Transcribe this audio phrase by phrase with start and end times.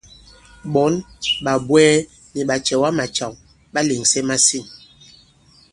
[0.73, 0.93] Ɓɔ̌n,
[1.43, 1.93] ɓàbwɛɛ
[2.33, 3.33] nì ɓàcɛ̀wamàcàw
[3.73, 4.63] ɓà lèŋsɛ masîn.